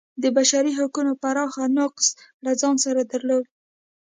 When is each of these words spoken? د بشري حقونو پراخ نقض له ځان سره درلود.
د 0.23 0.23
بشري 0.37 0.71
حقونو 0.79 1.11
پراخ 1.21 1.53
نقض 1.77 2.07
له 2.45 2.51
ځان 2.61 2.75
سره 2.85 3.01
درلود. 3.11 3.45